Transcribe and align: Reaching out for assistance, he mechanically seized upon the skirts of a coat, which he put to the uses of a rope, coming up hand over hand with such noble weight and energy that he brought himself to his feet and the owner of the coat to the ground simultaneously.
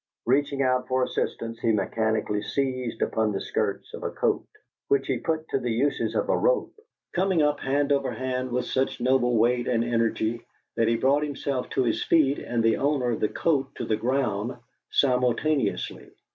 Reaching 0.25 0.63
out 0.63 0.87
for 0.87 1.03
assistance, 1.03 1.59
he 1.59 1.71
mechanically 1.71 2.41
seized 2.41 3.03
upon 3.03 3.31
the 3.33 3.39
skirts 3.39 3.93
of 3.93 4.01
a 4.01 4.09
coat, 4.09 4.47
which 4.87 5.05
he 5.05 5.19
put 5.19 5.47
to 5.49 5.59
the 5.59 5.69
uses 5.69 6.15
of 6.15 6.27
a 6.27 6.35
rope, 6.35 6.73
coming 7.13 7.43
up 7.43 7.59
hand 7.59 7.91
over 7.91 8.09
hand 8.13 8.51
with 8.51 8.65
such 8.65 8.99
noble 8.99 9.37
weight 9.37 9.67
and 9.67 9.83
energy 9.83 10.41
that 10.75 10.87
he 10.87 10.95
brought 10.97 11.21
himself 11.21 11.69
to 11.69 11.83
his 11.83 12.03
feet 12.03 12.39
and 12.39 12.63
the 12.63 12.77
owner 12.77 13.11
of 13.11 13.19
the 13.19 13.29
coat 13.29 13.75
to 13.75 13.85
the 13.85 13.95
ground 13.95 14.57
simultaneously. 14.89 16.09